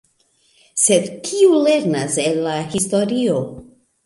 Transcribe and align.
Sed 0.83 1.05
kiu 1.27 1.59
lernas 1.67 2.17
el 2.25 2.41
la 2.47 2.57
historio? 2.73 3.39